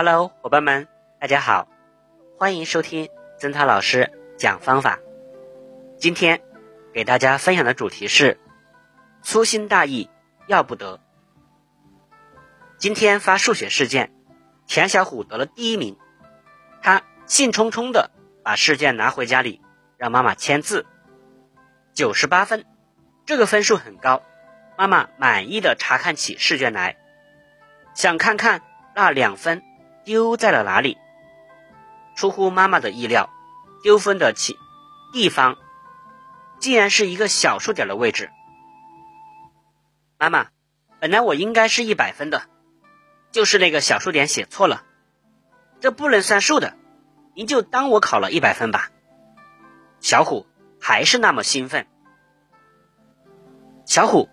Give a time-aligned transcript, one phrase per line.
[0.00, 0.86] Hello，伙伴们，
[1.18, 1.66] 大家好，
[2.38, 5.00] 欢迎收听曾涛老师讲方法。
[5.98, 6.40] 今天
[6.94, 8.38] 给大家分享的主题是
[9.22, 10.08] 粗心大意
[10.46, 11.00] 要不得。
[12.78, 14.12] 今天发数学试卷，
[14.68, 15.98] 田小虎得了第一名，
[16.80, 18.12] 他兴冲冲的
[18.44, 19.60] 把试卷拿回家里，
[19.96, 20.86] 让妈妈签字，
[21.92, 22.64] 九十八分，
[23.26, 24.22] 这个分数很高。
[24.76, 26.96] 妈妈满意的查看起试卷来，
[27.94, 28.62] 想看看
[28.94, 29.60] 那两分
[30.08, 30.96] 丢在了哪里。
[32.16, 33.28] 出乎妈妈的意料，
[33.82, 34.56] 丢分的起
[35.12, 35.58] 地方
[36.58, 38.30] 竟然是一个小数点的位置。
[40.18, 40.46] 妈妈，
[40.98, 42.44] 本来我应该是一百分的，
[43.32, 44.82] 就是那个小数点写错了，
[45.78, 46.74] 这不能算数的，
[47.34, 48.90] 您就当我考了一百分吧。
[50.00, 50.46] 小虎
[50.80, 51.86] 还是那么兴奋。
[53.84, 54.30] 小虎。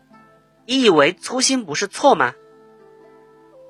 [0.67, 2.33] 你以为粗心不是错吗？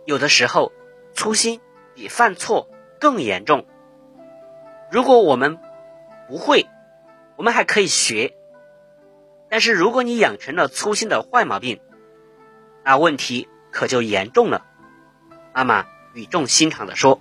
[0.05, 0.71] 有的时候，
[1.13, 1.59] 粗心
[1.95, 3.65] 比犯错更严重。
[4.91, 5.57] 如果我们
[6.27, 6.67] 不会，
[7.35, 8.33] 我们还可以学；
[9.49, 11.79] 但是如果你养成了粗心的坏毛病，
[12.83, 14.65] 那问题可就严重了。
[15.53, 17.19] 妈妈语重心长的说：“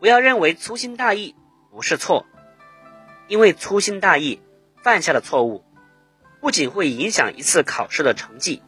[0.00, 1.36] 不要认为粗心大意
[1.70, 2.26] 不是错，
[3.28, 4.42] 因为粗心大意
[4.82, 5.64] 犯下的错误。”
[6.40, 8.64] 不仅会影响一次考试的成绩，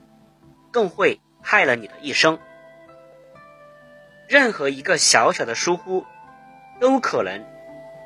[0.71, 2.39] 更会害了你的一生。
[4.29, 6.07] 任何一个小小的疏忽，
[6.81, 7.45] 都可能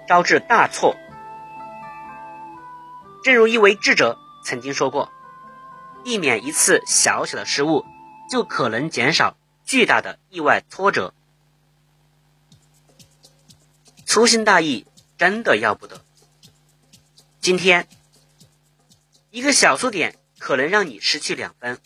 [0.06, 0.96] 招致大错。
[3.24, 5.10] 正如一位智者曾经说过
[6.04, 7.84] ：“避免一次小小的失误，
[8.30, 11.14] 就可能减少巨大的意外挫折。”
[14.06, 16.00] 粗心大意真的要不得。
[17.40, 17.88] 今天。
[19.30, 21.78] 一个小数点可能让你失去两分，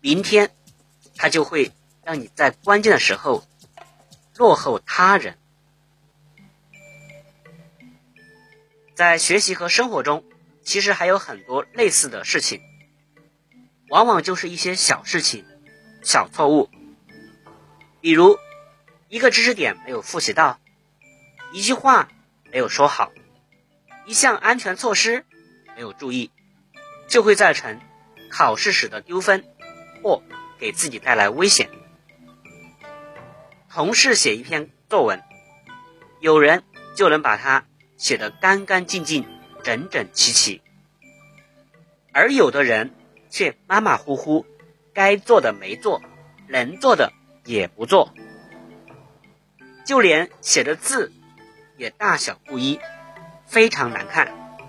[0.00, 0.54] 明天，
[1.16, 1.72] 它就会
[2.04, 3.44] 让你在关键的时候
[4.36, 5.38] 落后他人。
[8.94, 10.24] 在学习和生活中，
[10.62, 12.60] 其实还有很多类似的事情，
[13.88, 15.44] 往往就是一些小事情、
[16.02, 16.70] 小错误，
[18.00, 18.38] 比如
[19.08, 20.60] 一个知识点没有复习到，
[21.52, 22.08] 一句话
[22.50, 23.12] 没有说好，
[24.06, 25.24] 一项安全措施
[25.74, 26.30] 没有注意。
[27.08, 27.78] 就会造成
[28.30, 29.44] 考试时的丢分，
[30.02, 30.22] 或
[30.58, 31.68] 给自己带来危险。
[33.74, 35.22] 同事写一篇作文，
[36.20, 36.62] 有人
[36.94, 37.64] 就能把它
[37.96, 39.26] 写得干干净净、
[39.62, 40.60] 整整齐齐，
[42.12, 42.94] 而有的人
[43.30, 44.44] 却马马虎虎，
[44.92, 46.02] 该做的没做，
[46.48, 47.14] 能做的
[47.46, 48.12] 也不做，
[49.86, 51.10] 就连写的字
[51.78, 52.78] 也大小不一，
[53.46, 54.60] 非常难看。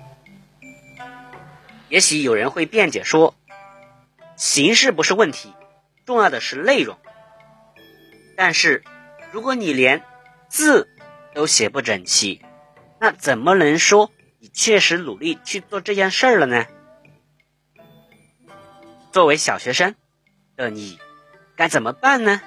[1.90, 3.36] 也许有人会辩解说，
[4.38, 5.54] 形式不是问题，
[6.06, 6.98] 重要的是内容。
[8.36, 8.84] 但是，
[9.34, 10.04] 如果你连
[10.48, 10.88] 字
[11.34, 12.46] 都写不整齐，
[13.00, 16.68] 那怎么能说你确实努力去做这件事儿了呢？
[19.12, 19.96] 作为小学生
[20.56, 21.00] 的你，
[21.56, 22.42] 该怎么办呢？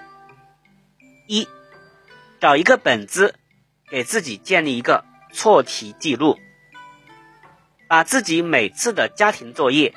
[1.26, 1.48] 一，
[2.38, 3.34] 找一个本子，
[3.90, 6.38] 给自己建立一个错题记录。
[7.88, 9.92] 把自己每次的家庭作业、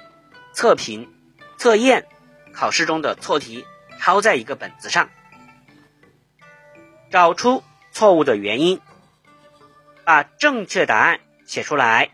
[0.53, 1.07] 测评、
[1.55, 2.07] 测验、
[2.51, 3.63] 考试中的错题
[3.99, 5.11] 抄在一个本子上，
[7.09, 8.79] 找出错误的原因，
[10.05, 12.11] 把正确答案写出来。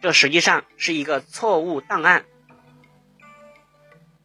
[0.00, 2.24] 这实际上是一个错误档案。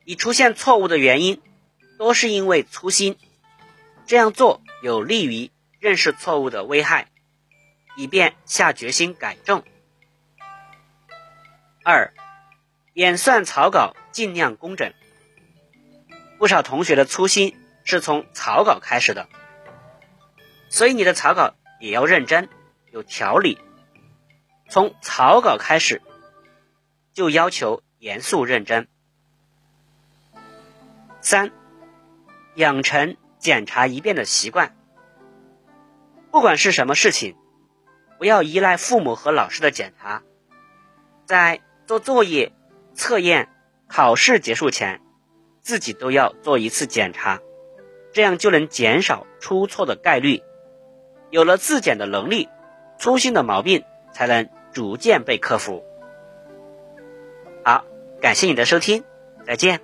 [0.04, 1.42] 你出现错误的原因，
[1.98, 3.18] 多是因为粗心。
[4.08, 7.08] 这样做有利于认识错误的危害，
[7.96, 9.64] 以便下决心改正。
[11.84, 12.12] 二，
[12.94, 14.92] 演算草稿尽量工整。
[16.40, 19.28] 不少同学的粗心是从草稿开始的，
[20.70, 22.50] 所以你的草稿也要认真、
[22.92, 23.60] 有条理。
[24.70, 26.02] 从草稿开始，
[27.14, 28.88] 就要求严肃认真。
[31.22, 31.52] 三，
[32.56, 34.76] 养成检查一遍的习惯。
[36.32, 37.36] 不管是什么事情，
[38.18, 40.24] 不要依赖父母和老师的检查，
[41.26, 41.62] 在。
[41.90, 42.52] 做作业、
[42.94, 43.50] 测验、
[43.88, 45.02] 考试结束前，
[45.64, 47.40] 自己都要做一次检查，
[48.12, 50.44] 这样就能减少出错的概率。
[51.30, 52.50] 有了自检的能力，
[52.98, 53.84] 粗心的毛病
[54.14, 55.84] 才能逐渐被克服。
[57.64, 57.86] 好，
[58.20, 59.04] 感谢你的收听，
[59.46, 59.82] 再见。